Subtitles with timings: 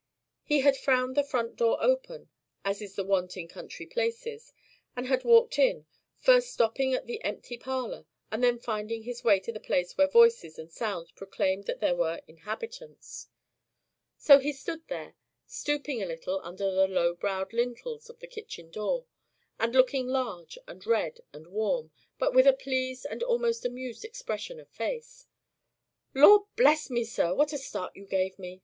[0.41, 2.31] He had found the front door open,
[2.65, 4.51] as is the wont in country places,
[4.95, 5.85] and had walked in;
[6.17, 10.07] first stopping at the empty parlor, and then finding his way to the place where
[10.07, 13.27] voices and sounds proclaimed that there were inhabitants.
[14.17, 15.13] So he stood there,
[15.45, 19.05] stooping a little under the low browed lintels of the kitchen door,
[19.59, 24.59] and looking large, and red, and warm, but with a pleased and almost amused expression
[24.59, 25.27] of face.
[26.15, 27.35] "Lord bless me, sir!
[27.35, 28.59] what a start you gave me!"